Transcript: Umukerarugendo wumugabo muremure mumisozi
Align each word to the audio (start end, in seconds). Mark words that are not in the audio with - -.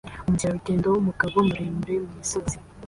Umukerarugendo 0.27 0.85
wumugabo 0.87 1.35
muremure 1.47 1.95
mumisozi 2.03 2.57